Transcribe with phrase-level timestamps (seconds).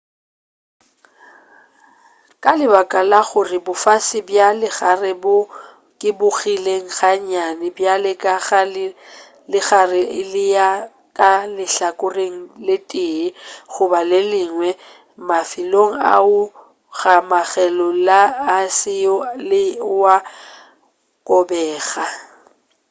[2.43, 5.35] ka lebaka la gore bofase bja legare bo
[6.01, 8.61] kobegile ga nnyane bjale ka ge
[9.51, 10.01] legare
[10.31, 10.69] le eya
[11.17, 12.37] ka lehlakoreng
[12.67, 13.33] le tee
[13.73, 14.69] goba le lengwe
[15.27, 16.51] mafelelo ao a
[16.99, 18.19] kgomanego le
[18.55, 18.95] aese
[19.49, 19.63] le
[19.97, 20.17] wo a
[21.27, 22.03] kobega